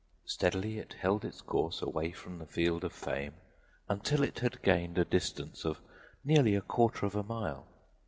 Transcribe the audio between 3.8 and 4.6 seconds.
until it